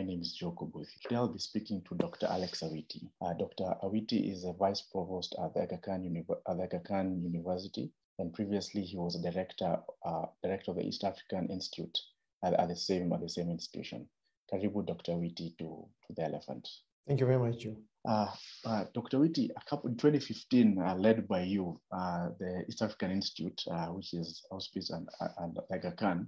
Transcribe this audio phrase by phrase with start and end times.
[0.00, 0.98] my name is Joko Kobuthi.
[1.02, 2.24] Today I'll be speaking to Dr.
[2.24, 3.10] Alex Awiti.
[3.20, 3.74] Uh, Dr.
[3.82, 8.32] Awiti is a vice provost at the Aga Khan, Uni- the Aga Khan University, and
[8.32, 9.76] previously he was a director,
[10.06, 11.98] uh, director of the East African Institute
[12.42, 14.08] at, at, the same at the same institution.
[14.50, 15.12] Karibu, Dr.
[15.12, 16.66] Awiti, to, to the elephant.
[17.06, 17.76] Thank you very much, Joe.
[18.08, 18.28] Uh,
[18.64, 19.18] uh, Dr.
[19.18, 23.88] Witi, a couple in 2015, uh, led by you, uh, the East African Institute, uh,
[23.88, 25.06] which is Auspice and,
[25.40, 26.26] and Aga Khan,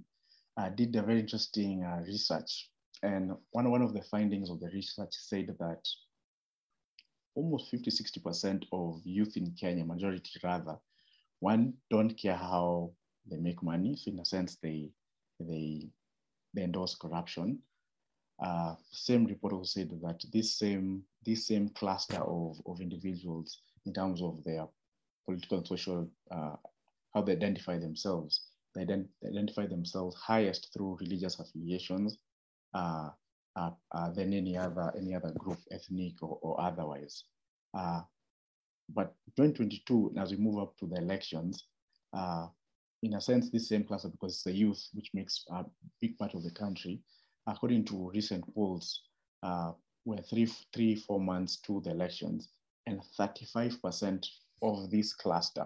[0.57, 2.69] uh, did a very interesting research.
[3.03, 5.87] And one, one of the findings of the research said that
[7.35, 10.77] almost 50, 60% of youth in Kenya, majority rather,
[11.39, 12.91] one, don't care how
[13.29, 13.97] they make money.
[13.97, 14.89] So in a sense, they,
[15.39, 15.89] they,
[16.53, 17.59] they endorse corruption.
[18.41, 23.93] Uh, same report also said that this same this same cluster of, of individuals in
[23.93, 24.65] terms of their
[25.25, 26.55] political and social uh,
[27.13, 32.17] how they identify themselves they, ident- they, identify themselves highest through religious affiliations
[32.73, 37.25] than any other any other group ethnic or, or otherwise.
[37.73, 38.01] Uh,
[38.93, 41.65] but 2022 as we move up to the elections
[43.01, 45.65] in a sense this same cluster because it's the youth which makes a
[46.01, 47.01] big part of the country
[47.47, 49.01] according to recent polls,
[49.43, 49.71] uh,
[50.05, 52.49] we're three, three, four months to the elections,
[52.87, 54.25] and 35%
[54.61, 55.65] of this cluster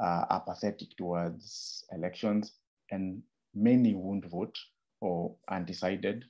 [0.00, 2.52] uh, are apathetic towards elections,
[2.90, 3.22] and
[3.54, 4.56] many won't vote
[5.00, 6.24] or undecided.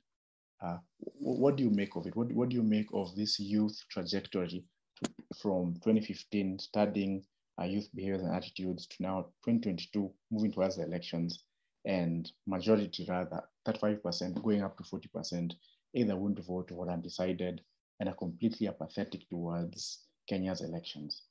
[0.63, 0.77] Uh,
[1.19, 2.15] what do you make of it?
[2.15, 4.65] What, what do you make of this youth trajectory
[5.03, 7.23] to, from 2015, studying
[7.61, 11.43] uh, youth behaviors and attitudes, to now 2022, moving towards the elections?
[11.85, 15.53] and majority rather, 35% going up to 40%,
[15.93, 17.61] either won't vote or undecided
[17.99, 21.23] and are completely apathetic towards Kenya's elections?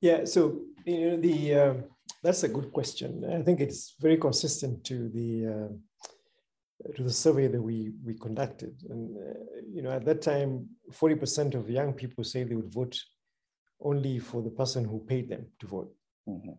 [0.00, 1.74] Yeah, so you know the uh,
[2.22, 3.24] that's a good question.
[3.30, 5.68] I think it's very consistent to the uh,
[6.96, 11.14] to the survey that we we conducted, and uh, you know at that time, forty
[11.14, 12.98] percent of young people say they would vote
[13.80, 15.92] only for the person who paid them to vote.
[16.28, 16.52] Mm-hmm.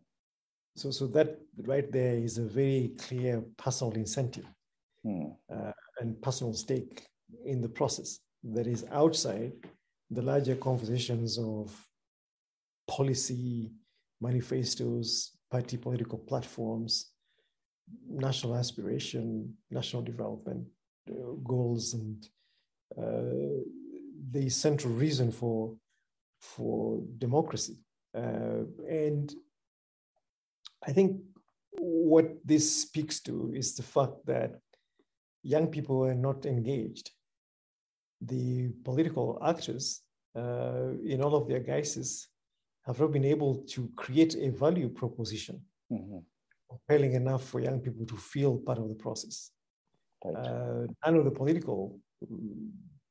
[0.75, 4.45] So, so that right there is a very clear personal incentive
[5.03, 5.25] hmm.
[5.53, 7.05] uh, and personal stake
[7.45, 9.51] in the process that is outside
[10.09, 11.75] the larger conversations of
[12.87, 13.71] policy,
[14.19, 17.11] manifestos, party political platforms,
[18.07, 20.67] national aspiration, national development
[21.09, 22.27] uh, goals, and
[22.97, 23.61] uh,
[24.31, 25.75] the central reason for
[26.39, 27.77] for democracy.
[28.15, 29.33] Uh, and
[30.85, 31.21] I think
[31.79, 34.59] what this speaks to is the fact that
[35.43, 37.11] young people are not engaged.
[38.21, 40.01] The political actors,
[40.35, 42.27] uh, in all of their guises,
[42.85, 46.19] have not been able to create a value proposition mm-hmm.
[46.71, 49.51] Compelling enough for young people to feel part of the process.
[50.23, 50.35] Right.
[50.35, 51.99] Uh, none of the political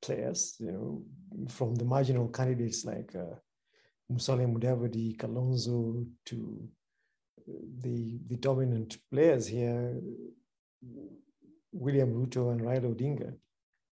[0.01, 1.03] players, you know,
[1.49, 3.35] from the marginal candidates like uh,
[4.11, 6.69] Musalia Mudavadi, Kalonzo, to
[7.83, 10.01] the, the dominant players here,
[11.73, 13.35] William Ruto and Raila Odinga,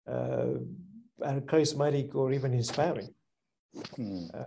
[0.07, 3.09] uh, are charismatic or even inspiring.
[3.95, 4.25] Hmm.
[4.33, 4.43] Uh,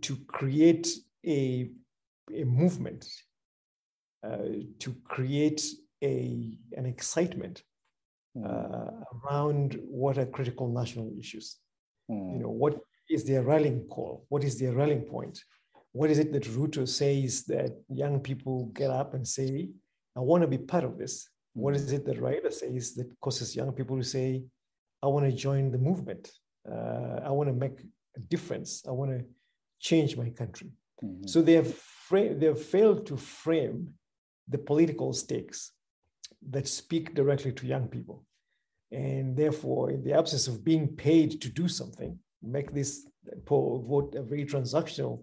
[0.00, 0.88] to create
[1.26, 1.70] a,
[2.34, 3.29] a movement, uh,
[4.22, 5.62] to create
[6.02, 7.62] a, an excitement
[8.44, 11.56] uh, around what are critical national issues.
[12.08, 12.32] Hmm.
[12.32, 14.24] You know, what is their rallying call?
[14.28, 15.42] What is their rallying point?
[15.92, 19.68] what is it that Ruto says that young people get up and say,
[20.16, 21.28] I want to be part of this?
[21.52, 24.44] What is it that Raila says that causes young people to say,
[25.02, 26.30] I want to join the movement?
[26.70, 27.80] Uh, I want to make
[28.16, 28.84] a difference.
[28.86, 29.24] I want to
[29.80, 30.70] change my country.
[31.02, 31.26] Mm-hmm.
[31.26, 33.94] So they have, fra- they have failed to frame
[34.50, 35.72] the political stakes
[36.50, 38.24] that speak directly to young people.
[38.92, 43.06] And therefore, in the absence of being paid to do something, make this
[43.46, 45.22] poll vote a very transactional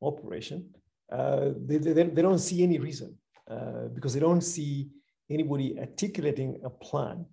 [0.00, 0.68] operation,
[1.10, 3.16] uh, they, they, they, don't see any reason
[3.50, 4.88] uh, because they don't see
[5.30, 7.24] anybody articulating a plan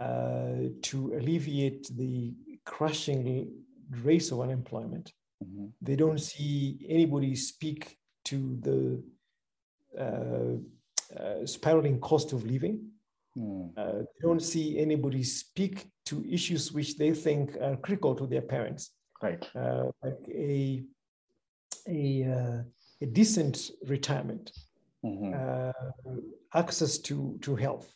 [0.00, 2.34] uh, to alleviate the
[2.64, 3.48] crushing
[4.02, 5.12] rates of unemployment.
[5.42, 5.66] Mm-hmm.
[5.80, 9.02] They don't see anybody speak to the
[11.44, 12.90] spiraling cost of living.
[13.36, 13.70] Mm.
[13.76, 18.42] Uh, they don't see anybody speak to issues which they think are critical to their
[18.42, 18.92] parents.
[19.22, 19.42] Right.
[20.02, 20.84] like a
[21.88, 22.62] a, uh,
[23.02, 24.52] a decent retirement,
[25.04, 25.32] mm-hmm.
[25.34, 26.12] uh,
[26.54, 27.92] access to, to health,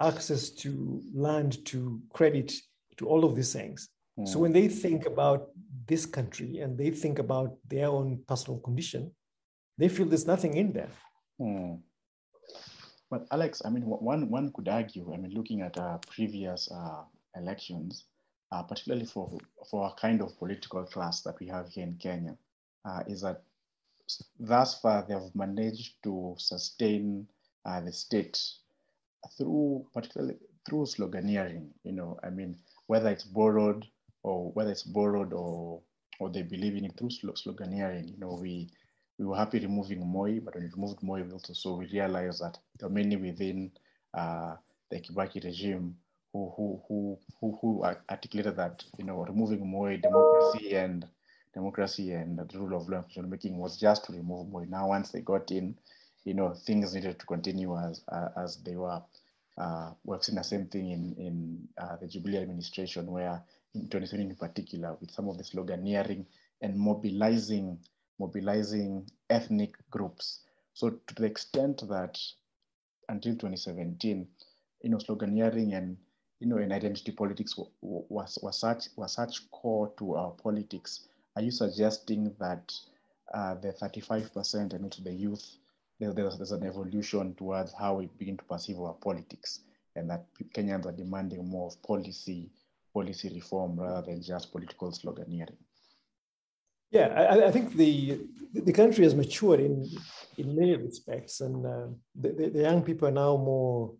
[0.00, 2.52] access to land, to credit,
[2.96, 3.88] to all of these things.
[4.18, 4.28] Mm.
[4.28, 5.48] So when they think about
[5.86, 9.12] this country and they think about their own personal condition,
[9.78, 10.90] they feel there's nothing in there.
[11.40, 11.80] Mm.
[13.10, 15.12] But Alex, I mean, one one could argue.
[15.12, 17.02] I mean, looking at our previous uh,
[17.36, 18.04] elections,
[18.52, 19.38] uh, particularly for,
[19.68, 22.36] for a kind of political class that we have here in Kenya,
[22.84, 23.42] uh, is that
[24.38, 27.26] thus far they have managed to sustain
[27.64, 28.40] uh, the state
[29.36, 30.36] through particularly
[30.68, 31.68] through sloganeering.
[31.84, 32.56] You know, I mean,
[32.86, 33.86] whether it's borrowed
[34.22, 35.80] or whether it's borrowed or
[36.20, 38.08] or they believe in it through sloganeering.
[38.10, 38.70] You know, we
[39.20, 42.40] we were happy removing Moi, but when we removed Moi, we also so we realized
[42.40, 43.70] that there are many within
[44.14, 44.56] uh,
[44.90, 45.94] the Kibaki regime
[46.32, 51.06] who who who who, who articulated that you know removing Moi democracy and
[51.52, 54.64] democracy and the rule of law and decision making was just to remove Moi.
[54.66, 55.76] Now once they got in,
[56.24, 59.02] you know things needed to continue as uh, as they were.
[59.58, 63.42] Uh, we've seen the same thing in in uh, the Jubilee administration, where
[63.74, 66.24] in 2020 in particular, with some of the sloganeering
[66.62, 67.78] and mobilizing
[68.20, 70.40] mobilizing ethnic groups.
[70.74, 72.20] So to the extent that
[73.08, 74.28] until 2017,
[74.82, 75.96] you know, sloganeering and
[76.38, 81.06] you know, and identity politics was, was such was such core to our politics.
[81.36, 82.72] Are you suggesting that
[83.34, 85.58] uh, the 35% and also the youth,
[85.98, 89.60] there, there's, there's an evolution towards how we begin to perceive our politics,
[89.96, 90.24] and that
[90.54, 92.50] Kenyans are demanding more of policy
[92.92, 95.56] policy reform rather than just political sloganeering?
[96.90, 98.20] Yeah, I, I, think the
[98.52, 99.86] the country has matured in
[100.36, 103.94] in many respects, and uh, the, the, young people are now more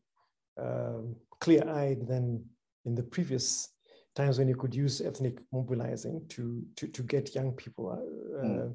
[0.59, 2.45] um, clear-eyed than
[2.85, 3.69] in the previous
[4.17, 8.75] times when you could use ethnic mobilizing to to, to get young people uh, mm.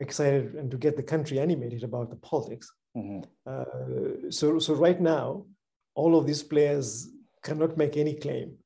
[0.00, 2.70] excited and to get the country animated about the politics.
[2.96, 3.20] Mm-hmm.
[3.46, 5.46] Uh, so so right now,
[5.94, 7.08] all of these players
[7.42, 8.56] cannot make any claim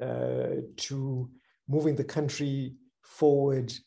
[0.00, 1.30] uh, to
[1.68, 3.78] moving the country forward uh,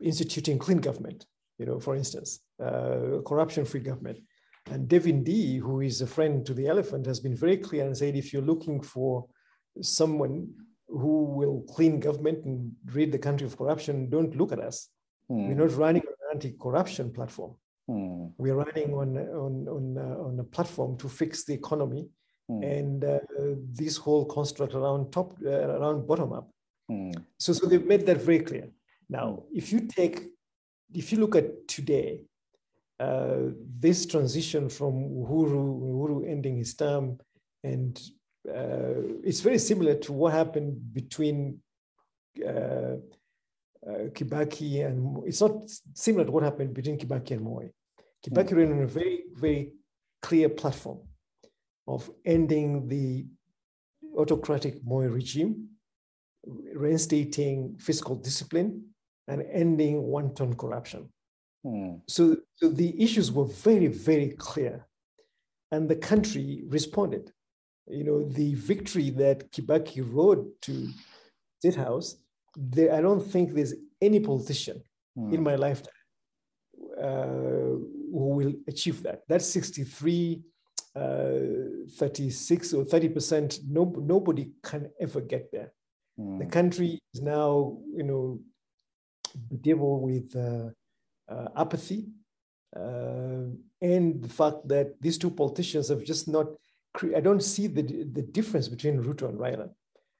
[0.00, 1.26] instituting clean government,
[1.58, 4.18] you know, for instance, uh, corruption-free government.
[4.70, 7.96] And David Ndii, who is a friend to the elephant, has been very clear and
[7.96, 9.26] said, if you're looking for
[9.80, 10.48] someone
[10.88, 14.88] who will clean government and rid the country of corruption, don't look at us.
[15.28, 15.48] Hmm.
[15.48, 17.56] We're not running an anti-corruption platform.
[17.88, 18.26] Hmm.
[18.38, 22.08] We're running on, on, on, uh, on a platform to fix the economy
[22.48, 22.62] hmm.
[22.62, 23.18] and uh,
[23.72, 26.50] this whole construct around top, uh, around bottom up
[26.90, 27.24] Mm.
[27.38, 28.68] So, so they've made that very clear.
[29.08, 30.22] Now, if you take,
[30.92, 32.22] if you look at today,
[32.98, 37.18] uh, this transition from Uhuru, Uhuru ending his term,
[37.62, 37.98] and
[38.48, 41.60] uh, it's very similar to what happened between
[42.46, 42.96] uh,
[43.86, 45.52] uh Kibaki and it's not
[45.94, 47.64] similar to what happened between Kibaki and Moi.
[48.24, 48.56] Kibaki mm.
[48.56, 49.72] ran on a very, very
[50.20, 50.98] clear platform
[51.86, 53.26] of ending the
[54.16, 55.69] autocratic Moi regime
[56.46, 58.84] reinstating fiscal discipline
[59.28, 61.08] and ending wanton corruption.
[61.64, 61.96] Hmm.
[62.08, 64.86] So, so the issues were very, very clear.
[65.72, 67.32] And the country responded.
[67.86, 70.88] You know, the victory that Kibaki rode to
[71.58, 72.16] State House,
[72.56, 74.82] there, I don't think there's any politician
[75.16, 75.32] hmm.
[75.34, 75.92] in my lifetime
[77.00, 77.76] uh,
[78.12, 79.22] who will achieve that.
[79.28, 80.42] That's 63,
[80.96, 81.00] uh,
[81.96, 83.60] 36 or 30%.
[83.68, 85.72] No, nobody can ever get there.
[86.20, 86.50] The hmm.
[86.50, 88.40] country is now, you know,
[89.62, 90.68] devil with uh,
[91.32, 92.08] uh, apathy
[92.76, 93.46] uh,
[93.80, 96.46] and the fact that these two politicians have just not.
[96.92, 99.70] Cre- I don't see the the difference between Ruto and Raila.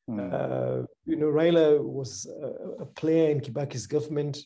[0.09, 0.87] Mm.
[1.05, 4.39] you know, Raila was a, a player in Kibaki's government,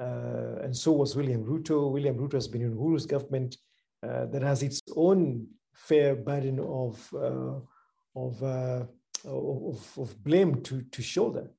[0.00, 1.92] uh, and so was William Ruto.
[1.92, 3.56] William Ruto has been in Uhuru's government
[4.02, 7.12] uh, that has its own fair burden of
[8.16, 8.42] of
[9.24, 11.50] of, of blame to, to shoulder.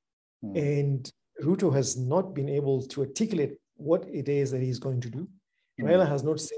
[0.43, 0.79] Mm.
[0.79, 1.11] And
[1.43, 5.27] Ruto has not been able to articulate what it is that he's going to do.
[5.79, 5.85] Mm.
[5.85, 6.57] Raila has not said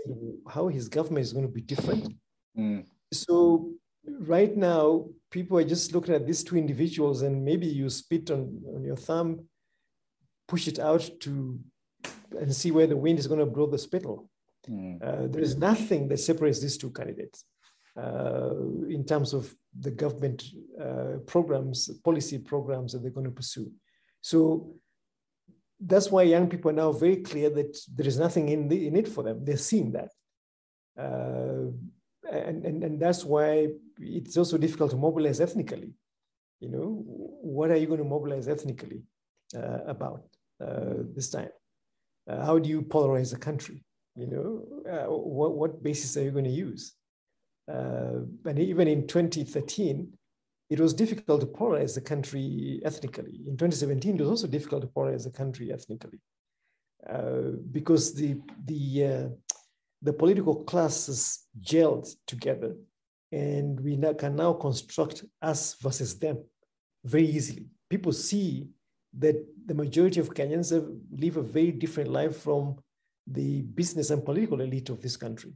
[0.50, 2.14] how his government is going to be different.
[2.58, 2.86] Mm.
[3.14, 3.72] So
[4.20, 8.62] right now, people are just looking at these two individuals and maybe you spit on,
[8.76, 9.46] on your thumb,
[10.48, 11.60] push it out to
[12.40, 14.30] and see where the wind is going to blow the spittle.
[14.70, 15.02] Mm.
[15.02, 17.44] Uh, there is nothing that separates these two candidates
[17.98, 18.54] uh,
[18.88, 20.44] in terms of the government
[20.80, 23.72] uh, programs, policy programs that they're going to pursue.
[24.22, 24.76] So
[25.80, 28.96] that's why young people are now very clear that there is nothing in, the, in
[28.96, 29.44] it for them.
[29.44, 30.12] They're seeing that.
[30.98, 31.72] Uh,
[32.32, 33.70] and, and, and that's why
[34.00, 35.94] it's also difficult to mobilize ethnically.
[36.60, 37.04] You know,
[37.42, 39.02] what are you going to mobilize ethnically
[39.56, 40.24] uh, about
[40.64, 41.50] uh, this time?
[42.30, 43.84] Uh, how do you polarize the country?
[44.16, 46.94] You know, what, what basis are you going to use?
[47.68, 50.12] Uh, and even in 2013,
[50.70, 53.42] it was difficult to polarize the country ethnically.
[53.46, 56.20] In 2017, it was also difficult to polarize the country ethnically
[57.10, 59.30] uh, because the the uh,
[60.02, 62.76] the political classes gelled together
[63.32, 66.44] and we now, can now construct us versus them
[67.06, 67.68] very easily.
[67.90, 68.68] People see
[69.18, 72.78] that the majority of Kenyans have, live a very different life from
[73.28, 75.54] the business and political elite of this country.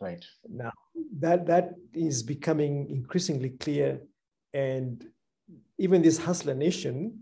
[0.00, 0.24] Right.
[0.48, 0.72] Now,
[1.18, 4.00] that, that is becoming increasingly clear.
[4.54, 5.04] And
[5.78, 7.20] even this hustler nation,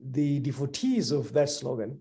[0.00, 2.00] the devotees of that slogan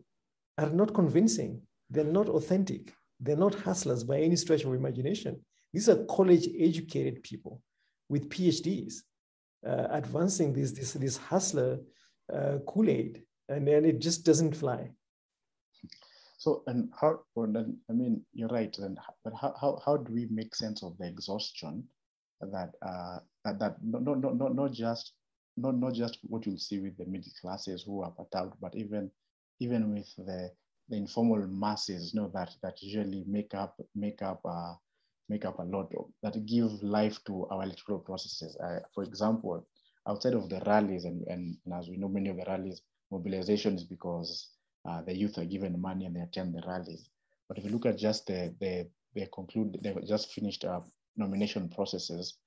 [0.57, 1.61] are not convincing.
[1.89, 2.93] They're not authentic.
[3.19, 5.39] They're not hustlers by any stretch of imagination.
[5.73, 7.61] These are college educated people
[8.09, 9.01] with PhDs
[9.65, 11.79] uh, advancing this, this, this hustler
[12.31, 14.91] uh, Kool Aid, and, and it just doesn't fly.
[16.37, 20.27] So, and how, then, I mean, you're right, then, but how, how, how do we
[20.29, 21.85] make sense of the exhaustion
[22.41, 25.13] that, uh, that, that not, not, not, not just
[25.57, 28.75] not, not just what you'll see with the middle classes who are put out, but
[28.75, 29.09] even
[29.59, 30.51] even with the
[30.89, 34.73] the informal masses, you know, that that usually make up make up uh,
[35.29, 38.57] make up a lot of that give life to our electoral processes.
[38.57, 39.65] Uh, for example,
[40.07, 43.75] outside of the rallies, and, and, and, as we know, many of the rallies mobilization
[43.75, 44.54] is because
[44.87, 47.09] uh, the youth are given money and they attend the rallies.
[47.47, 50.81] But if you look at just the the they conclude they just finished uh,
[51.15, 52.37] nomination processes,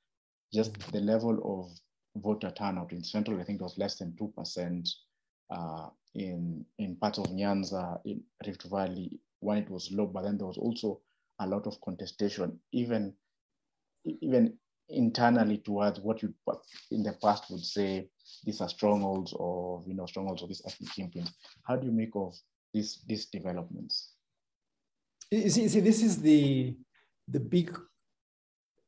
[0.53, 0.93] just mm-hmm.
[0.93, 4.89] the level of voter turnout in Central, I think it was less than 2%.
[5.51, 10.37] Uh, in, in parts of Nyanza, in Rift Valley, when it was low, but then
[10.37, 11.01] there was also
[11.41, 13.15] a lot of contestation, even,
[14.05, 16.33] even internally towards what you
[16.91, 18.09] in the past would say
[18.45, 21.31] these are strongholds or you know strongholds of these ethnic kingpins.
[21.67, 22.35] How do you make of
[22.73, 24.13] these these developments?
[25.31, 26.77] You see, see, this is the
[27.27, 27.79] the big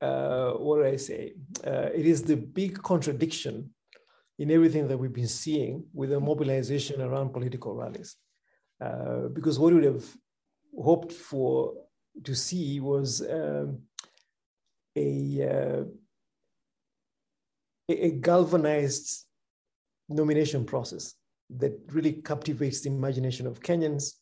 [0.01, 1.35] uh, what do I say?
[1.67, 3.71] Uh, it is the big contradiction
[4.39, 8.17] in everything that we've been seeing with the mobilization around political rallies.
[8.81, 10.07] Uh, because what we would have
[10.83, 11.75] hoped for
[12.25, 13.79] to see was um,
[14.97, 15.85] a, uh,
[17.89, 19.27] a galvanized
[20.09, 21.15] nomination process
[21.59, 24.15] that really captivates the imagination of Kenyans,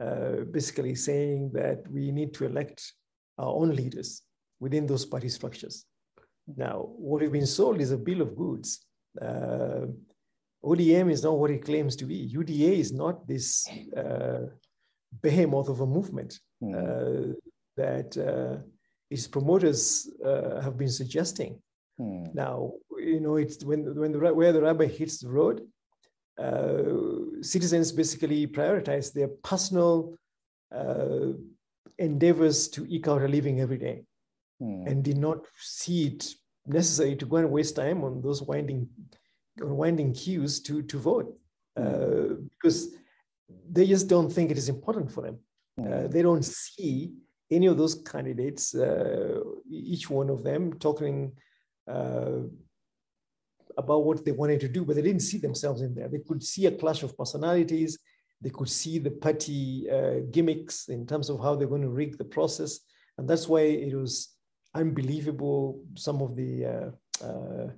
[0.00, 2.92] uh, basically saying that we need to elect
[3.38, 4.22] our own leaders
[4.60, 5.84] within those party structures.
[6.56, 8.84] Now, what we've been sold is a bill of goods.
[9.20, 9.86] Uh,
[10.64, 12.32] ODM is not what it claims to be.
[12.32, 14.46] UDA is not this uh,
[15.20, 16.74] behemoth of a movement mm.
[16.74, 17.34] uh,
[17.76, 18.16] that
[19.12, 21.60] uh, its promoters uh, have been suggesting.
[22.00, 22.34] Mm.
[22.34, 25.60] Now, you know, it's when when the where the rubber hits the road,
[26.38, 30.14] uh, citizens basically prioritize their personal
[31.98, 34.02] endeavors to eke out a living every day
[34.62, 34.86] mm.
[34.86, 36.34] and did not see it
[36.66, 38.88] necessary to go and waste time on those winding
[39.60, 41.38] on winding queues to to vote
[41.78, 41.84] mm.
[41.84, 42.96] uh, because
[43.70, 45.38] they just don't think it is important for them.
[45.78, 46.04] Mm.
[46.04, 47.12] Uh, they don't see
[47.52, 49.40] any of those candidates, uh,
[49.70, 51.32] each one of them talking
[51.88, 52.40] uh,
[53.76, 56.08] about what they wanted to do, but they didn't see themselves in there.
[56.08, 57.98] They could see a clash of personalities.
[58.40, 62.18] They could see the party uh, gimmicks in terms of how they're going to rig
[62.18, 62.80] the process.
[63.16, 64.34] And that's why it was
[64.74, 67.68] unbelievable some of the uh, uh,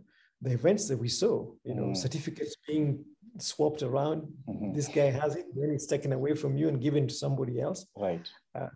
[0.41, 1.51] the events that we saw.
[1.65, 1.97] You know, mm.
[1.97, 3.05] certificates being
[3.39, 4.23] swapped around.
[4.49, 4.73] Mm-hmm.
[4.75, 7.87] This guy has it, then it's taken away from you and given to somebody else.
[7.97, 8.27] Right.
[8.55, 8.69] Uh,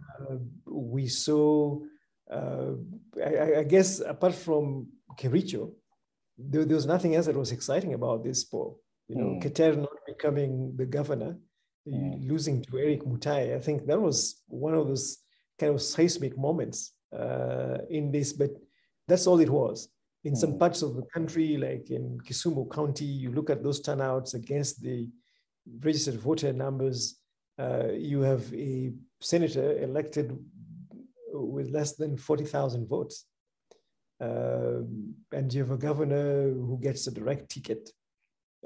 [0.67, 1.81] we saw.
[2.31, 2.73] Uh,
[3.25, 5.73] I, I, guess apart from Kericho,
[6.37, 8.81] there, there, was nothing else that was exciting about this poll.
[9.09, 9.43] You know, mm.
[9.43, 11.39] Keter not becoming the governor,
[11.89, 12.29] mm.
[12.29, 13.57] losing to Eric Mutai.
[13.57, 15.17] I think that was one of those
[15.59, 18.51] kind of seismic moments uh, in this, but
[19.07, 19.89] that's all it was.
[20.25, 20.59] In some hmm.
[20.59, 25.09] parts of the country, like in Kisumu County, you look at those turnouts against the
[25.81, 27.21] registered voter numbers,
[27.59, 30.37] uh, you have a senator elected
[31.33, 33.27] with less than 40,000 votes.
[34.21, 34.83] Uh,
[35.33, 37.91] and you have a governor who gets a direct ticket.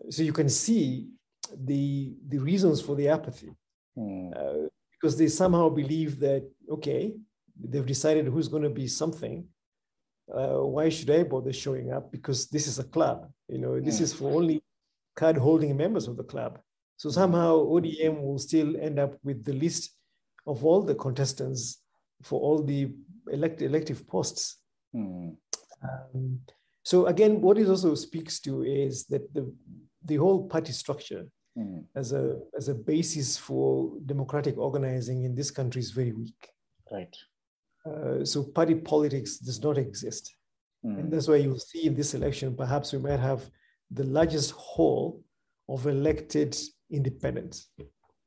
[0.08, 1.08] So you can see
[1.54, 3.50] the, the reasons for the apathy.
[3.98, 4.36] Mm.
[4.36, 7.12] Uh, because they somehow believe that, okay,
[7.60, 9.44] they've decided who's going to be something.
[10.32, 12.12] Uh, why should I bother showing up?
[12.12, 13.30] Because this is a club.
[13.48, 14.62] You know, this is for only
[15.16, 16.58] card holding members of the club.
[16.96, 19.90] So somehow ODM will still end up with the list
[20.46, 21.82] of all the contestants
[22.22, 22.92] for all the
[23.30, 24.58] elect- elective posts.
[24.94, 25.36] Mm.
[25.82, 26.40] Um,
[26.84, 29.52] so again, what it also speaks to is that the
[30.04, 31.26] the whole party structure
[31.56, 31.84] mm.
[31.94, 36.48] as a as a basis for democratic organizing in this country is very weak.
[36.90, 37.16] Right.
[37.84, 40.34] Uh, so party politics does not exist.
[40.84, 40.98] Mm.
[40.98, 43.48] And that's why you'll see in this election, perhaps we might have
[43.90, 45.22] the largest hall
[45.68, 46.56] of elected
[46.90, 47.68] independents.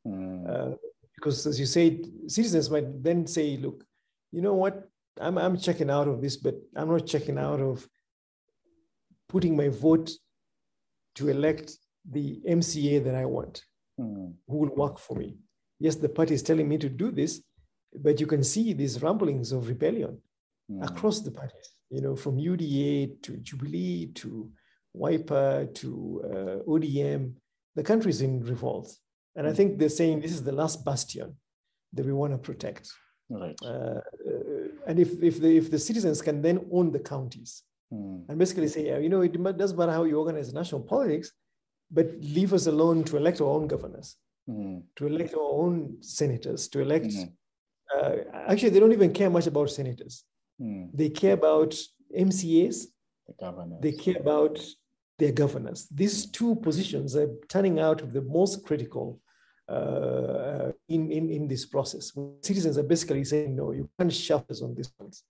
[0.08, 0.50] Mm.
[0.50, 0.76] Uh,
[1.16, 3.84] because as you say, citizens might then say, look,
[4.32, 4.90] you know what?
[5.20, 7.88] I'm, I'm checking out of this, but I'm not checking out of
[9.30, 10.12] putting my vote
[11.16, 11.72] to elect
[12.10, 13.64] the MCA that I want,
[14.00, 14.34] mm.
[14.48, 15.38] who will work for me.
[15.80, 17.42] Yes, the party is telling me to do this,
[18.02, 20.18] but you can see these rumblings of rebellion
[20.72, 20.84] mm.
[20.84, 24.50] across the parties, you know, from UDA to Jubilee to
[24.94, 27.34] Wiper to uh, ODM.
[27.76, 28.96] The country is in revolt.
[29.36, 29.56] And I hmm.
[29.58, 31.36] think they're saying this is the last bastion
[31.92, 32.90] that we want to protect.
[33.30, 33.56] Right.
[33.62, 34.02] Uh, uh,
[34.88, 38.24] and if, if, the, if the citizens can then own the counties mm.
[38.30, 41.32] and basically say, yeah, you know, it doesn't matter how you organize national politics,
[41.92, 44.16] but leave us alone to elect our own governors,
[44.50, 44.82] mm.
[44.96, 47.08] to elect our own senators, to elect.
[47.08, 47.32] Mm.
[47.94, 48.16] Uh,
[48.48, 50.24] actually, they don't even care much about senators.
[50.62, 50.90] Mm.
[50.94, 51.76] They care about
[52.18, 52.86] MCAs.
[53.28, 53.80] The governors.
[53.82, 54.60] They care about
[55.18, 55.88] their governors.
[55.90, 59.20] These two positions are turning out of the most critical
[59.68, 62.12] uh, in, in, in this process.
[62.42, 65.24] Citizens are basically saying, no, you can't shove us on these ones.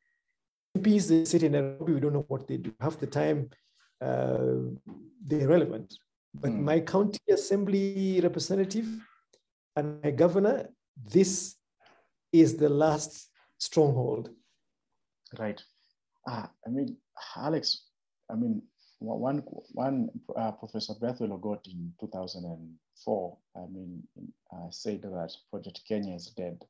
[0.78, 2.74] MPs, they sit in Nairobi, we don't know what they do.
[2.82, 3.50] Half the time,
[4.02, 4.38] uh,
[5.26, 5.96] they're relevant.
[6.34, 6.60] But mm.
[6.60, 8.88] my county assembly representative
[9.76, 11.56] and my governor, this
[12.42, 14.30] is the last stronghold.
[15.38, 15.62] Right.
[16.28, 16.98] Uh, I mean,
[17.36, 17.84] Alex,
[18.32, 18.62] I mean,
[19.00, 24.04] one, one uh, Professor Bethwell Ogot in 2004, I mean,
[24.54, 26.64] uh, said that Project Kenya is dead.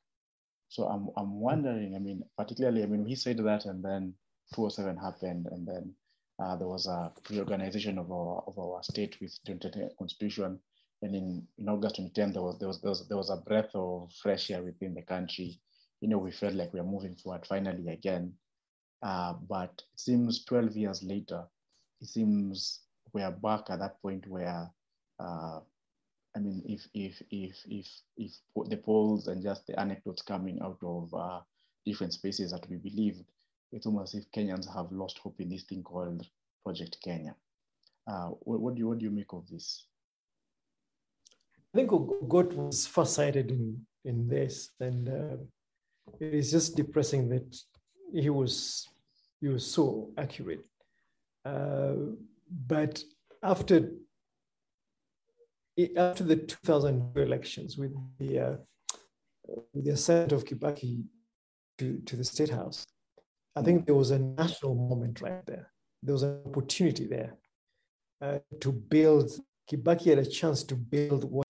[0.69, 4.13] So I'm, I'm wondering, I mean, particularly, I mean, he said that and then
[4.55, 5.93] 207 happened and then
[6.43, 10.60] uh, there was a reorganization of our, of our state with 2010 constitution.
[11.01, 13.69] And in, in August 2010, there was, there, was, there, was, there was a breath
[13.73, 15.59] of fresh air within the country.
[16.01, 18.33] You know, we felt like we are moving forward finally again.
[19.01, 21.43] Uh, but it seems 12 years later,
[22.01, 22.81] it seems
[23.13, 24.69] we are back at that point where,
[25.19, 25.59] uh,
[26.35, 27.87] I mean, if if if if
[28.17, 28.31] if
[28.69, 31.39] the polls and just the anecdotes coming out of uh,
[31.85, 33.23] different spaces that we believed,
[33.71, 36.27] it's almost as if Kenyans have lost hope in this thing called
[36.63, 37.35] Project Kenya.
[38.07, 39.85] Uh, what, what, do you what do you make of this?
[41.75, 45.35] I think Ogot was far-sighted in in this, and uh,
[46.22, 47.53] it is just depressing that
[48.14, 48.88] he was
[49.42, 50.66] he was so accurate.
[51.44, 51.96] Uh,
[52.50, 53.03] but
[53.44, 53.92] after
[55.98, 58.55] after the 2000 elections, with the uh,
[59.74, 61.03] with the ascent of Kibaki
[61.79, 62.88] to, to the state house,
[63.53, 65.74] I think there was a national moment right there.
[66.01, 67.35] There was an opportunity there
[68.22, 69.29] uh, to build.
[69.70, 71.45] Kibaki had a chance to build what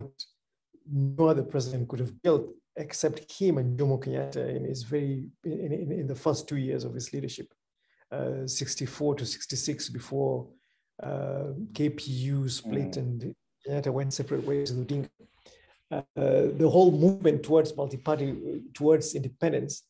[0.91, 5.71] no other president could have built except him and Jomo Kenyatta in his very in,
[5.71, 7.47] in, in the first two years of his leadership.
[8.11, 10.47] Uh, 64 to 66 before
[11.01, 12.97] uh, KPU split mm.
[12.97, 15.09] and Kenyatta went separate ways with Odinga.
[15.91, 19.83] Uh, the whole movement towards multi-party, towards independence,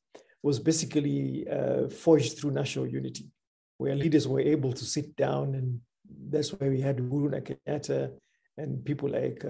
[0.43, 3.29] was basically uh, forged through national unity,
[3.77, 5.79] where leaders were able to sit down, and
[6.29, 8.11] that's why we had Uhuru Kenyatta
[8.57, 9.43] and people like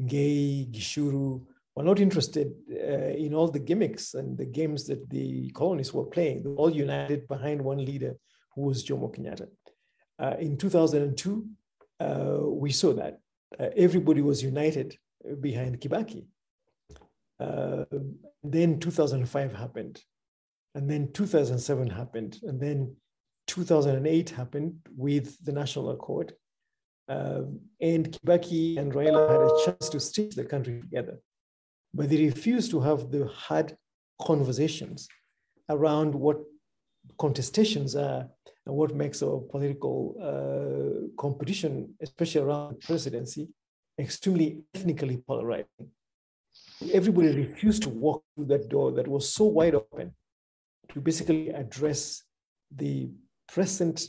[0.00, 1.42] Ngei, Gichuru,
[1.74, 6.06] were not interested uh, in all the gimmicks and the games that the colonists were
[6.06, 6.42] playing.
[6.42, 8.16] They were all united behind one leader
[8.54, 9.48] who was Jomo Kenyatta.
[10.18, 11.46] Uh, in 2002,
[12.00, 13.20] uh, we saw that
[13.58, 14.96] uh, everybody was united
[15.40, 16.26] behind Kibaki.
[17.38, 17.84] Uh,
[18.42, 20.02] then 2005 happened,
[20.74, 22.94] and then 2007 happened, and then
[23.46, 26.34] 2008 happened with the National Accord.
[27.14, 31.16] Um, and Kibaki and Raila had a chance to stitch the country together
[31.92, 33.76] but they refused to have the hard
[34.20, 35.08] conversations
[35.68, 36.38] around what
[37.18, 38.28] contestations are
[38.66, 43.48] and what makes our political uh, competition, especially around the presidency,
[43.98, 45.90] extremely ethnically polarizing.
[46.92, 50.12] Everybody refused to walk through that door that was so wide open
[50.92, 52.24] to basically address
[52.74, 53.10] the
[53.48, 54.02] present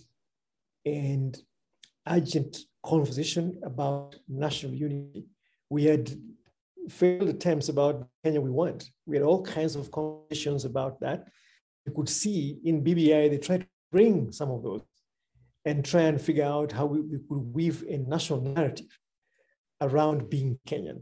[0.85, 1.37] and
[2.07, 5.25] urgent conversation about national unity.
[5.69, 6.11] We had
[6.89, 8.89] failed attempts about Kenya we want.
[9.05, 11.27] We had all kinds of conversations about that.
[11.85, 14.81] You could see in BBI, they tried to bring some of those
[15.65, 18.87] and try and figure out how we, we could weave a national narrative
[19.79, 21.01] around being Kenyan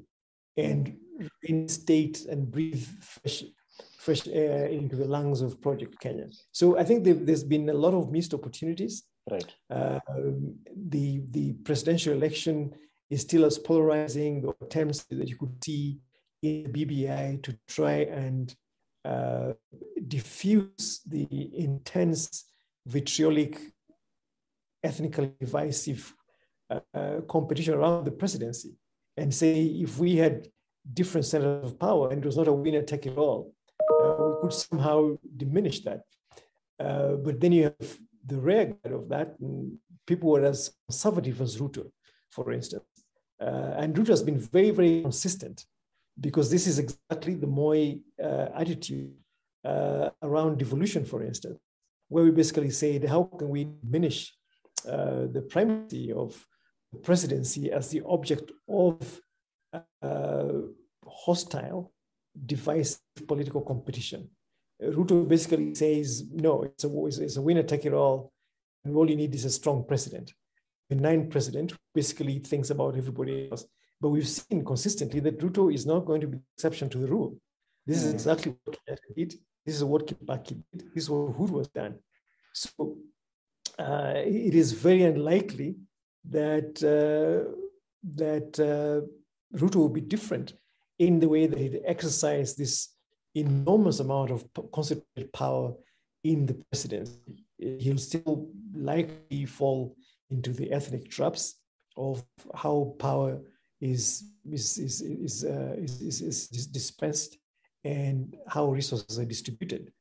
[0.57, 0.95] and
[1.43, 3.43] reinstate and breathe fresh,
[3.97, 6.27] fresh air into the lungs of Project Kenya.
[6.51, 9.03] So I think there's been a lot of missed opportunities.
[9.31, 9.53] Right.
[9.69, 9.99] Uh,
[10.75, 12.73] the, the presidential election
[13.09, 15.99] is still as polarizing the attempts that you could see
[16.41, 18.55] in the BBI to try and
[19.05, 19.53] uh,
[20.07, 22.45] diffuse the intense
[22.85, 23.59] vitriolic,
[24.83, 26.13] ethnically divisive
[26.69, 28.75] uh, competition around the presidency
[29.17, 30.47] and say if we had
[30.93, 33.53] different centers of power and it was not a winner take it all,
[34.01, 36.01] uh, we could somehow diminish that.
[36.79, 39.35] Uh, but then you have the rare of that,
[40.05, 41.91] people were as conservative as Ruto,
[42.29, 42.83] for instance.
[43.41, 45.65] Uh, and Ruto has been very, very consistent
[46.19, 49.13] because this is exactly the Moi uh, attitude
[49.63, 51.57] uh, around devolution, for instance,
[52.09, 54.33] where we basically said, how can we diminish
[54.87, 56.45] uh, the primacy of
[56.91, 59.21] the presidency as the object of
[60.01, 60.47] uh,
[61.05, 61.93] hostile,
[62.45, 64.29] divisive political competition?
[64.81, 68.31] Ruto basically says, no, it's a, it's a winner take it all.
[68.85, 70.33] And all you need is a strong president.
[70.89, 73.65] A nine president basically thinks about everybody else.
[74.01, 77.07] But we've seen consistently that Ruto is not going to be the exception to the
[77.07, 77.37] rule.
[77.85, 78.13] This is mm.
[78.13, 79.33] exactly what Kenyatta did.
[79.65, 80.85] This is what Kibaki did.
[80.93, 81.95] This is what Uhuru was done.
[82.53, 82.97] So
[83.77, 85.75] uh, it is very unlikely
[86.29, 87.51] that uh,
[88.15, 89.05] that uh,
[89.57, 90.53] Ruto will be different
[90.97, 92.89] in the way that he exercised this
[93.35, 95.73] enormous amount of concentrated power
[96.23, 97.45] in the presidency.
[97.57, 99.95] He'll still likely fall
[100.29, 101.55] into the ethnic traps
[101.97, 102.23] of
[102.55, 103.41] how power
[103.81, 107.37] is is is is, uh, is, is, is dispensed
[107.83, 109.91] and how resources are distributed.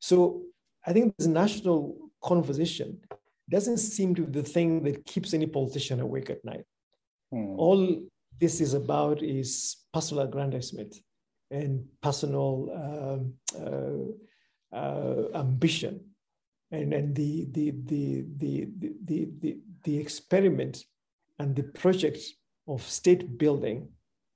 [0.00, 0.42] So
[0.86, 2.98] I think this national conversation
[3.48, 6.64] doesn't seem to be the thing that keeps any politician awake at night.
[7.30, 7.56] Hmm.
[7.56, 8.02] All
[8.40, 10.96] this is about is personal aggrandizement
[11.50, 16.00] and personal um, uh, uh, ambition
[16.70, 18.68] and, and the, the, the, the,
[19.04, 20.84] the, the, the, experiment
[21.38, 22.18] and the project
[22.68, 23.88] of state building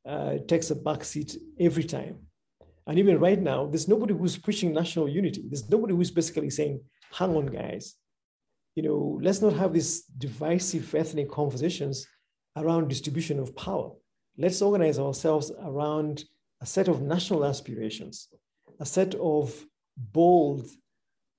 [0.07, 2.19] uh, takes a backseat every time.
[2.87, 5.45] And even right now, there's nobody who's pushing national unity.
[5.49, 6.81] There's nobody who's basically saying,
[7.13, 7.95] hang on, guys,
[8.75, 12.07] you know, let's not have these divisive ethnic conversations
[12.57, 13.93] around distribution of power.
[14.37, 16.25] Let's organize ourselves around
[16.61, 18.29] a set of national aspirations,
[18.81, 20.67] a set of bold,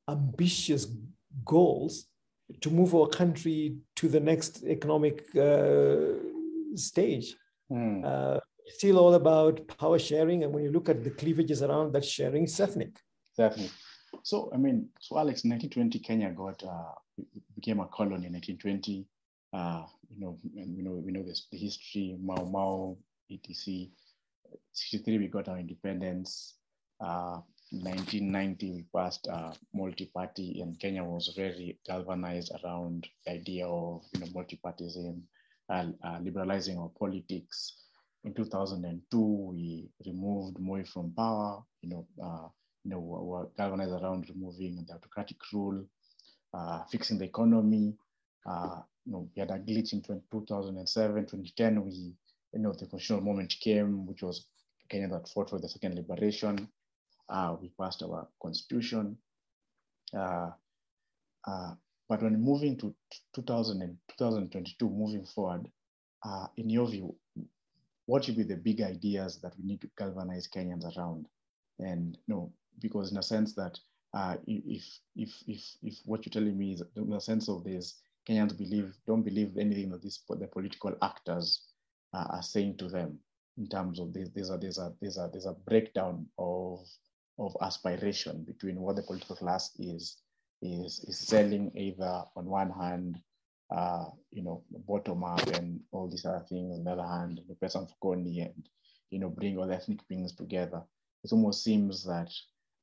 [0.07, 0.87] ambitious
[1.43, 2.05] goals
[2.61, 6.13] to move our country to the next economic uh,
[6.75, 7.35] stage.
[7.71, 8.05] Mm.
[8.05, 10.43] Uh, still all about power sharing.
[10.43, 12.99] And when you look at the cleavages around that sharing, it's ethnic.
[13.37, 13.71] Definitely.
[14.23, 16.93] So, I mean, so Alex, 1920, Kenya got, uh,
[17.55, 19.05] became a colony in 1920.
[19.53, 22.97] Uh, you know, and we know, we know this, the history, Mau Mau,
[23.31, 23.87] etc.
[24.73, 26.55] 63, we got our independence.
[26.99, 27.39] Uh,
[27.71, 34.19] 1990, we passed uh, multi-party, and Kenya was very galvanized around the idea of you
[34.19, 35.21] know multi-partyism,
[35.69, 37.83] uh, uh, liberalizing our politics.
[38.23, 41.63] In 2002, we removed Moi from power.
[41.81, 42.47] You know, uh,
[42.83, 45.83] you know, we were galvanized around removing the autocratic rule,
[46.53, 47.95] uh, fixing the economy.
[48.45, 51.83] Uh, you know, we had a glitch in 2007, 2010.
[51.83, 52.13] We,
[52.55, 54.45] you know, the constitutional moment came, which was
[54.89, 56.69] Kenya that fought for the second liberation.
[57.27, 59.17] Uh, we passed our constitution.
[60.17, 60.51] Uh,
[61.45, 61.73] uh,
[62.07, 62.95] but when moving to
[63.33, 65.67] 2000 and 2022, moving forward,
[66.23, 67.13] uh, in your view,
[68.05, 71.27] what should be the big ideas that we need to galvanize Kenyans around?
[71.79, 73.77] And you know, because in a sense that
[74.13, 77.95] uh, if if if if what you're telling me is in the sense of this,
[78.29, 81.61] Kenyans believe don't believe anything that this the political actors
[82.15, 83.19] uh, are saying to them
[83.57, 84.29] in terms of this.
[84.33, 86.79] There's a there's a there's a there's a breakdown of
[87.37, 90.21] of aspiration between what the political class is
[90.61, 93.19] is is selling either on one hand
[93.75, 97.55] uh, you know bottom up and all these other things on the other hand the
[97.55, 98.69] person Fukoni and
[99.09, 100.81] you know bring all the ethnic beings together
[101.23, 102.31] it almost seems that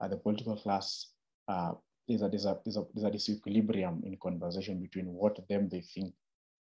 [0.00, 1.12] uh, the political class
[1.48, 1.72] uh,
[2.06, 5.80] there's a there's a there's a there's a disequilibrium in conversation between what them they
[5.80, 6.12] think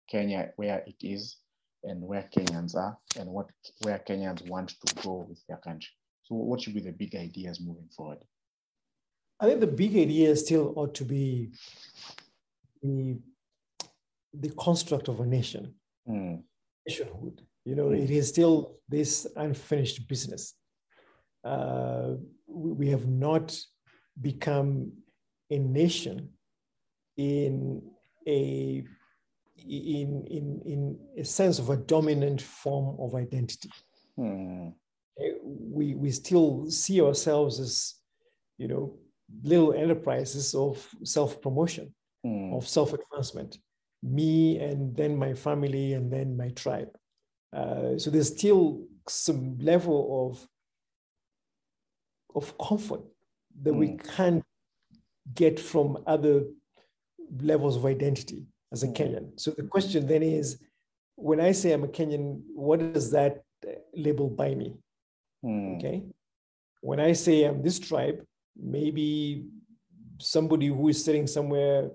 [0.09, 1.37] Kenya where it is
[1.83, 3.47] and where Kenyans are and what
[3.81, 5.91] where Kenyans want to go with their country.
[6.23, 8.19] So what should be the big ideas moving forward?
[9.39, 11.51] I think the big idea still ought to be
[12.83, 13.17] the,
[14.33, 15.73] the construct of a nation,
[16.07, 16.41] mm.
[16.87, 17.41] nationhood.
[17.65, 18.03] You know, mm.
[18.03, 20.53] it is still this unfinished business.
[21.43, 22.13] Uh,
[22.47, 23.57] we have not
[24.21, 24.91] become
[25.49, 26.29] a nation
[27.17, 27.81] in
[28.27, 28.83] a
[29.67, 33.69] in, in, in a sense of a dominant form of identity.
[34.15, 34.69] Hmm.
[35.19, 37.95] Eh, we, we still see ourselves as,
[38.57, 38.97] you know,
[39.43, 41.93] little enterprises of self-promotion,
[42.23, 42.53] hmm.
[42.53, 43.57] of self-advancement.
[44.03, 46.89] Me and then my family and then my tribe.
[47.55, 50.47] Uh, so there's still some level of,
[52.35, 53.01] of comfort
[53.61, 53.97] that we hmm.
[54.15, 54.43] can't
[55.33, 56.43] get from other
[57.39, 58.93] levels of identity as a hmm.
[58.93, 59.39] Kenyan.
[59.39, 60.59] So the question then is,
[61.15, 63.43] when I say I'm a Kenyan, what does that
[63.93, 64.75] label buy me?
[65.45, 65.77] Mm.
[65.77, 66.03] Okay.
[66.81, 68.23] When I say I'm this tribe,
[68.55, 69.45] maybe
[70.19, 71.89] somebody who is sitting somewhere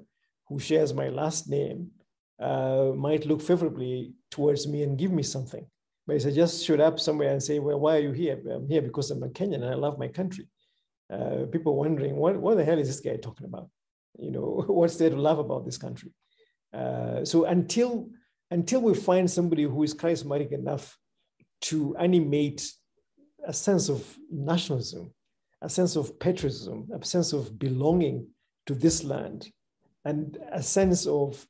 [0.49, 1.91] who shares my last name
[2.41, 5.67] uh, might look favorably towards me and give me something.
[6.07, 8.41] But if I just showed up somewhere and say, well, why are you here?
[8.53, 10.47] I'm here because I'm a Kenyan and I love my country.
[11.13, 13.69] Uh, people wondering, what, what the hell is this guy talking about?
[14.19, 16.13] You know, what's there to love about this country?
[16.77, 18.09] Uh, so until,
[18.51, 20.99] until we find somebody who is charismatic enough
[21.63, 22.71] to animate
[23.47, 25.13] a sense of nationalism,
[25.63, 28.27] a sense of patriotism, a sense of belonging
[28.67, 29.49] to this land,
[30.05, 31.47] and a sense of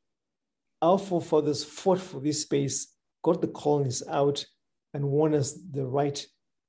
[0.81, 4.45] our forefathers fought for this space, got the colonies out,
[4.95, 6.25] and won us the right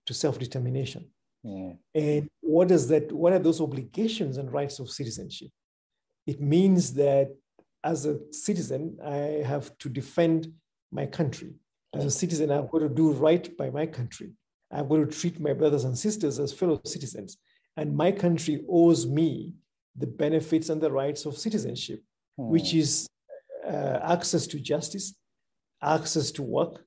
[0.05, 1.05] to self-determination.
[1.43, 1.73] Yeah.
[1.93, 3.11] And what does that?
[3.11, 5.49] What are those obligations and rights of citizenship?
[6.25, 7.29] It means that
[7.83, 10.51] as a citizen, I have to defend
[10.91, 11.53] my country.
[11.93, 14.31] As a citizen, I've got to do right by my country.
[14.71, 17.37] I've got to treat my brothers and sisters as fellow citizens.
[17.77, 19.53] And my country owes me
[19.95, 22.01] the benefits and the rights of citizenship,
[22.37, 22.49] hmm.
[22.49, 23.07] which is
[23.65, 25.15] uh, access to justice,
[25.81, 26.83] access to work,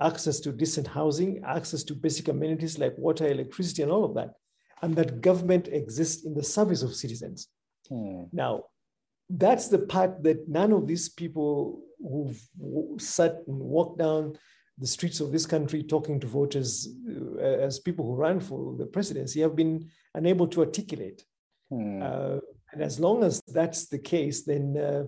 [0.00, 4.34] access to decent housing, access to basic amenities like water, electricity, and all of that.
[4.82, 7.48] And that government exists in the service of citizens.
[7.88, 8.24] Hmm.
[8.32, 8.64] Now,
[9.30, 12.40] that's the part that none of these people who've
[13.00, 14.36] sat and walked down
[14.78, 16.88] the streets of this country talking to voters
[17.38, 21.24] uh, as people who ran for the presidency have been unable to articulate.
[21.70, 22.02] Hmm.
[22.02, 22.38] Uh,
[22.72, 25.04] and as long as that's the case, then uh,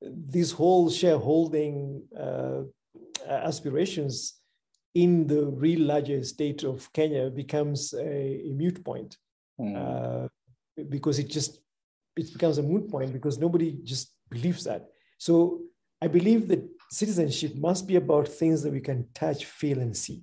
[0.00, 2.62] these whole shareholding uh,
[3.28, 4.34] aspirations
[4.94, 9.16] in the real larger state of Kenya becomes a, a mute point
[9.58, 10.26] hmm.
[10.88, 11.60] because it just
[12.16, 14.88] it becomes a moot point because nobody just believes that.
[15.18, 15.62] So
[16.02, 20.22] I believe that citizenship must be about things that we can touch, feel, and see.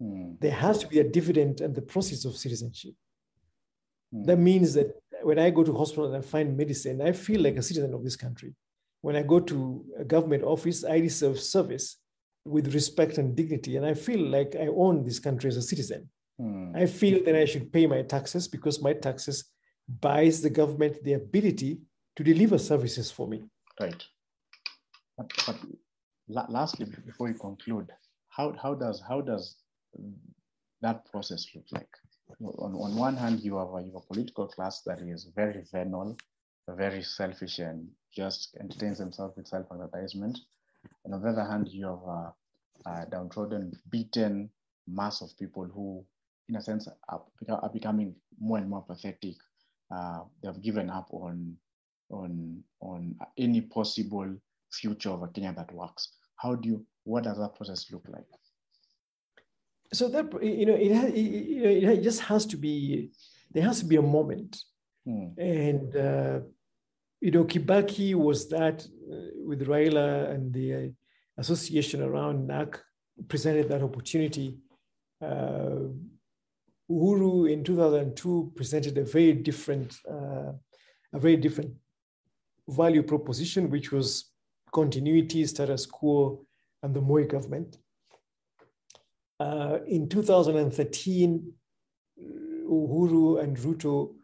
[0.00, 0.40] Mm.
[0.40, 2.94] There has to be a dividend and the process of citizenship.
[4.14, 4.26] Mm.
[4.26, 7.56] That means that when I go to hospital and I find medicine, I feel like
[7.56, 8.54] a citizen of this country.
[9.02, 11.96] When I go to a government office, I deserve service
[12.44, 16.08] with respect and dignity, and I feel like I own this country as a citizen.
[16.40, 16.74] Mm.
[16.74, 19.44] I feel that I should pay my taxes because my taxes
[20.00, 21.80] buys the government the ability
[22.16, 23.42] to deliver services for me.
[23.80, 24.02] Right.
[25.16, 25.58] But, but
[26.28, 27.90] lastly, before we conclude,
[28.28, 29.56] how, how does how does
[30.82, 31.88] that process look like?
[32.40, 35.64] On, on one hand, you have, a, you have a political class that is very
[35.72, 36.16] venal,
[36.68, 40.38] very selfish, and just entertains themselves with self-advertisement.
[41.04, 42.34] And on the other hand, you have a,
[42.86, 44.50] a downtrodden, beaten
[44.86, 46.04] mass of people who,
[46.48, 49.36] in a sense, are, are becoming more and more pathetic
[49.90, 51.56] uh, they've given up on,
[52.10, 54.28] on, on any possible
[54.72, 56.12] future of a Kenya that works.
[56.36, 58.24] How do you, what does that process look like?
[59.92, 63.10] So that, you know, it, it, it just has to be,
[63.50, 64.56] there has to be a moment.
[65.04, 65.28] Hmm.
[65.38, 66.40] And, uh,
[67.20, 70.88] you know, Kibaki was that uh, with Raila and the uh,
[71.38, 72.78] association around NARC
[73.28, 74.58] presented that opportunity.
[75.20, 75.90] Uh,
[76.90, 80.52] Uhuru in 2002 presented a very different, uh,
[81.12, 81.72] a very different
[82.68, 84.30] value proposition, which was
[84.72, 86.44] continuity, status quo,
[86.82, 87.78] and the Moi government.
[89.38, 91.52] Uh, in 2013,
[92.68, 94.14] Uhuru and Ruto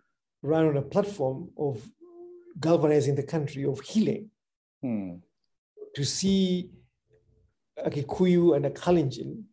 [0.42, 1.88] ran on a platform of
[2.58, 4.30] galvanizing the country, of healing.
[4.82, 5.14] Hmm.
[5.94, 6.70] To see
[7.76, 9.44] a Kikuyu and a Kalenjin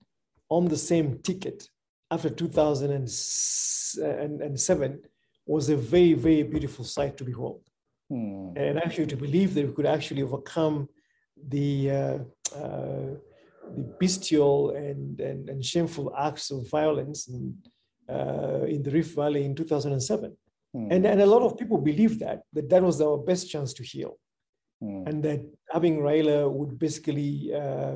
[0.50, 1.70] on the same ticket
[2.14, 5.02] after 2007
[5.46, 7.62] was a very, very beautiful sight to behold.
[8.10, 8.52] Hmm.
[8.56, 10.88] And actually to believe that we could actually overcome
[11.54, 12.20] the, uh,
[12.56, 13.16] uh,
[13.78, 17.58] the bestial and, and, and, shameful acts of violence in,
[18.16, 20.38] uh, in the Rift Valley in 2007.
[20.74, 20.92] Hmm.
[20.92, 23.84] And, and a lot of people believe that, that that was our best chance to
[23.84, 24.20] heal.
[24.82, 25.08] Hmm.
[25.08, 27.96] And that having Raila would basically uh,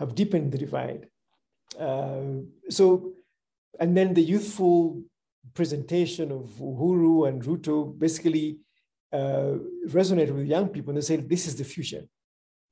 [0.00, 1.08] have deepened the divide.
[1.78, 3.14] Uh, so
[3.80, 5.02] and then the youthful
[5.52, 8.58] presentation of Uhuru and Ruto basically
[9.12, 9.58] uh,
[9.88, 12.02] resonated with young people and they said, this is the future.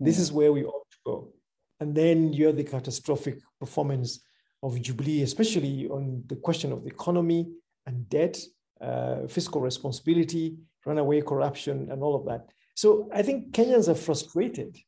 [0.00, 1.32] This is where we ought to go.
[1.80, 4.20] And then you have the catastrophic performance
[4.62, 7.50] of Jubilee, especially on the question of the economy
[7.86, 8.40] and debt,
[8.80, 12.48] uh, fiscal responsibility, runaway corruption, and all of that.
[12.74, 14.78] So I think Kenyans are frustrated.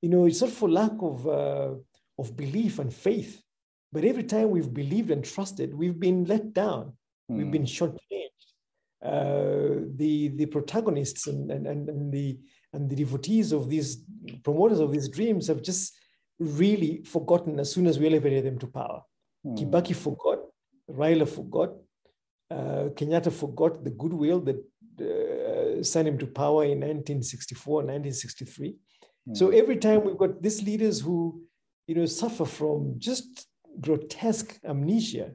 [0.00, 1.74] You know, it's not for lack of, uh,
[2.18, 3.41] of belief and faith
[3.92, 6.94] but every time we've believed and trusted, we've been let down.
[7.30, 7.36] Mm.
[7.36, 7.76] We've been hmm.
[7.76, 7.98] shortchanged.
[9.04, 12.38] Uh, the the protagonists and, and, and the
[12.72, 14.04] and the devotees of these
[14.44, 15.92] promoters of these dreams have just
[16.38, 19.02] really forgotten as soon as we elevated them to power.
[19.44, 19.58] Mm.
[19.58, 20.38] Kibaki forgot,
[20.90, 21.70] Raila forgot,
[22.50, 24.56] uh, Kenyatta forgot the goodwill that
[25.00, 28.76] uh, sent him to power in 1964, 1963.
[29.28, 29.36] Mm.
[29.36, 31.42] So every time we've got these leaders who,
[31.86, 33.46] you know, suffer from just
[33.80, 35.32] grotesque amnesia,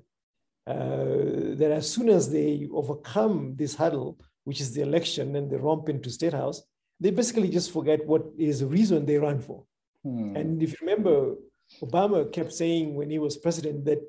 [0.68, 5.58] uh, that as soon as they overcome this hurdle, which is the election, and they
[5.58, 6.62] romp into state house,
[7.00, 9.64] they basically just forget what is the reason they ran for.
[10.04, 10.36] Hmm.
[10.36, 11.36] And if you remember,
[11.82, 14.02] Obama kept saying when he was president that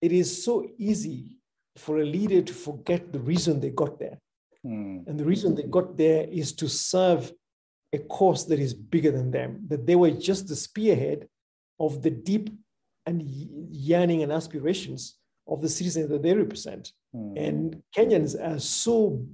[0.00, 1.38] it is so easy
[1.76, 4.18] for a leader to forget the reason they got there.
[4.62, 5.00] Hmm.
[5.06, 7.32] And the reason they got there is to serve
[7.92, 11.28] a cause that is bigger than them, that they were just the spearhead
[11.78, 12.50] of the deep
[13.06, 16.92] and yearning and aspirations of the citizens that they represent.
[17.12, 17.36] Hmm.
[17.36, 19.24] And Kenyans are so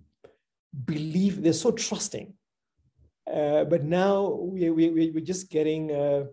[0.85, 2.35] believe, they're so trusting
[3.33, 6.25] uh, but now we, we, we're just getting uh,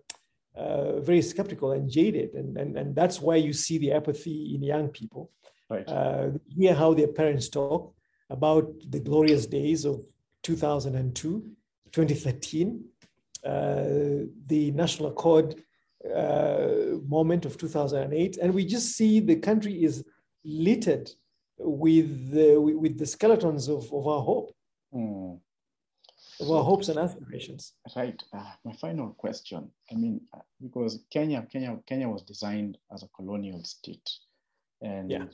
[0.54, 2.34] uh, very skeptical and jaded.
[2.34, 5.30] And, and, and that's why you see the apathy in young people.
[5.68, 5.88] Right.
[5.88, 7.94] Uh, hear how their parents talk
[8.30, 10.04] about the glorious days of
[10.42, 11.44] 2002,
[11.90, 12.84] 2013,
[13.44, 13.50] uh,
[14.46, 15.56] the National Accord
[16.14, 18.38] uh, moment of 2008.
[18.38, 20.04] And we just see the country is
[20.44, 21.10] littered
[21.58, 24.54] with the, with the skeletons of, of our hope.
[24.94, 25.38] Mm
[26.40, 27.74] of our hopes and aspirations.
[27.94, 28.20] Right.
[28.32, 29.70] Uh, my final question.
[29.90, 34.10] I mean, uh, because Kenya, Kenya, Kenya was designed as a colonial state,
[34.80, 35.24] and yeah.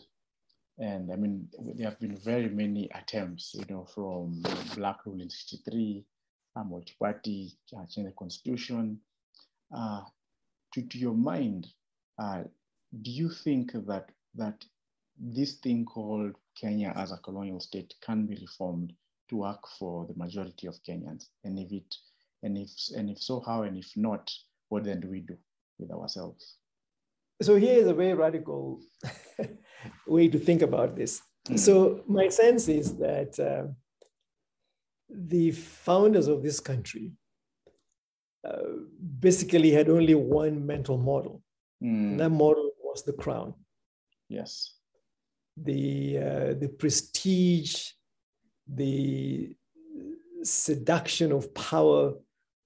[0.78, 4.42] and I mean, there have been very many attempts, you know, from
[4.74, 6.04] Black Rule in '63,
[6.56, 9.00] uh, multi-party, uh, change the constitution.
[9.74, 10.02] Uh,
[10.72, 11.66] to, to your mind,
[12.18, 12.42] uh,
[13.02, 14.64] do you think that that
[15.18, 18.92] this thing called Kenya as a colonial state can be reformed
[19.28, 21.26] to work for the majority of Kenyans?
[21.44, 21.94] And if it,
[22.42, 23.62] and if, and if so, how?
[23.62, 24.30] And if not,
[24.68, 25.36] what then do we do
[25.78, 26.56] with ourselves?
[27.42, 28.80] So here is a very radical
[30.06, 31.22] way to think about this.
[31.48, 31.58] Mm.
[31.58, 33.72] So my sense is that uh,
[35.08, 37.12] the founders of this country
[38.44, 38.72] uh,
[39.18, 41.42] basically had only one mental model.
[41.82, 42.18] Mm.
[42.18, 43.54] that model was the crown.
[44.28, 44.74] Yes.
[45.56, 47.92] The uh, the prestige
[48.66, 49.56] the
[50.42, 52.14] seduction of power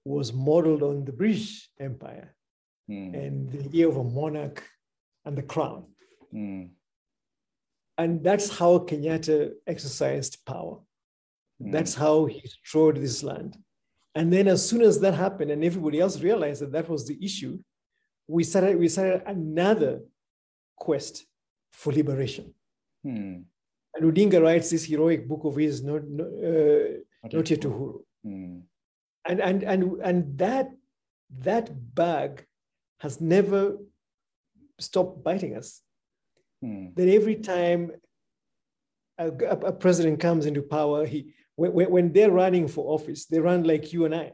[0.05, 2.35] was modeled on the British Empire
[2.89, 3.13] mm.
[3.13, 4.63] and the idea of a monarch
[5.25, 5.85] and the crown.
[6.33, 6.69] Mm.
[7.97, 10.79] And that's how Kenyatta exercised power.
[11.61, 11.71] Mm.
[11.71, 13.57] That's how he strode this land.
[14.15, 17.17] And then, as soon as that happened, and everybody else realized that that was the
[17.23, 17.59] issue,
[18.27, 20.01] we started, we started another
[20.77, 21.25] quest
[21.73, 22.53] for liberation.
[23.03, 23.41] Hmm.
[23.93, 26.99] And Odinga writes this heroic book of his, Not, uh,
[27.31, 28.01] not Yet Uhuru.
[28.25, 28.61] Mm.
[29.27, 30.71] And, and, and, and that,
[31.39, 32.45] that bag
[32.99, 33.77] has never
[34.79, 35.81] stopped biting us.
[36.63, 36.95] Mm.
[36.95, 37.91] That every time
[39.17, 43.63] a, a, president comes into power, he, when, when they're running for office, they run
[43.63, 44.31] like you and I.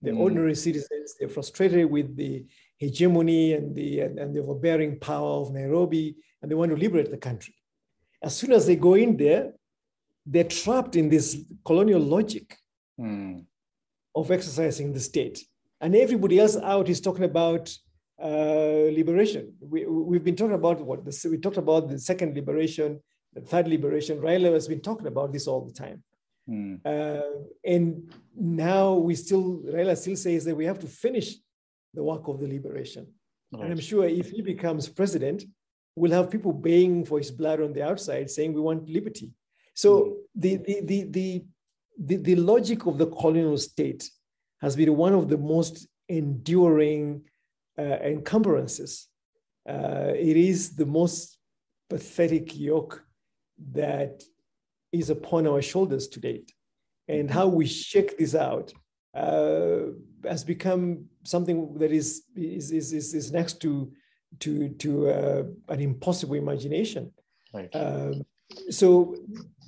[0.00, 0.20] They're mm.
[0.20, 1.14] ordinary citizens.
[1.18, 2.44] They're frustrated with the
[2.78, 7.18] hegemony and the, and, the overbearing power of Nairobi, and they want to liberate the
[7.18, 7.54] country
[8.22, 9.52] as soon as they go in there,
[10.24, 12.56] they're trapped in this colonial logic
[12.98, 13.44] mm.
[14.14, 15.44] of exercising the state.
[15.80, 17.76] And everybody else out is talking about
[18.22, 19.54] uh, liberation.
[19.60, 21.04] We, we've been talking about what?
[21.04, 23.00] The, we talked about the second liberation,
[23.32, 24.20] the third liberation.
[24.20, 26.04] Raila has been talking about this all the time.
[26.48, 26.80] Mm.
[26.84, 31.36] Uh, and now we still, Raila still says that we have to finish
[31.94, 33.06] the work of the liberation.
[33.52, 33.64] Right.
[33.64, 35.44] And I'm sure if he becomes president,
[35.94, 39.32] we'll have people baying for his blood on the outside saying we want liberty.
[39.74, 41.44] So the, the, the, the,
[41.98, 44.10] the, the logic of the colonial state
[44.60, 47.22] has been one of the most enduring
[47.78, 49.08] uh, encumbrances.
[49.68, 51.38] Uh, it is the most
[51.88, 53.04] pathetic yoke
[53.72, 54.22] that
[54.92, 56.52] is upon our shoulders to date.
[57.08, 58.72] And how we shake this out
[59.14, 59.92] uh,
[60.24, 63.92] has become something that is, is, is, is next to
[64.40, 67.12] to to uh, an impossible imagination.
[67.52, 67.68] Right.
[67.74, 68.24] Um,
[68.70, 69.14] so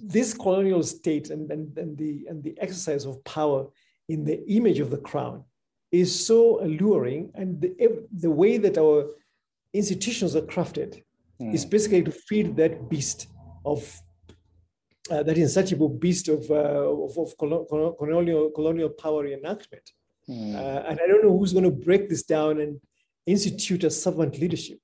[0.03, 3.66] this colonial state and, and, and the and the exercise of power
[4.09, 5.45] in the image of the crown
[5.93, 7.72] is so alluring, and the,
[8.12, 9.07] the way that our
[9.72, 11.03] institutions are crafted
[11.41, 11.55] mm.
[11.55, 13.29] is basically to feed that beast
[13.64, 14.01] of
[15.11, 19.86] uh, that insatiable beast of, uh, of, of, colonial, colonial power reenactment.
[20.28, 20.55] Mm.
[20.55, 22.80] Uh, and I don't know who's going to break this down and
[23.26, 24.78] institute a servant leadership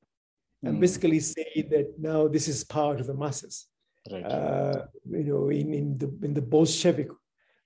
[0.62, 0.80] and mm.
[0.80, 3.66] basically say that now this is power to the masses.
[4.10, 4.24] Right.
[4.24, 7.10] Uh, you know, in, in the in the Bolshevik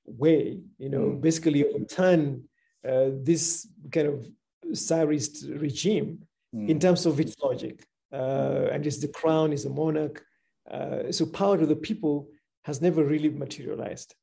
[0.05, 1.21] way, you know, mm.
[1.21, 2.45] basically overturn
[2.87, 4.27] uh, this kind of
[4.73, 6.25] Tsarist regime
[6.55, 6.69] mm.
[6.69, 7.87] in terms of its logic.
[8.13, 10.25] Uh, and it's the crown, is a monarch.
[10.71, 12.29] Uh, so power to the people
[12.65, 14.15] has never really materialized.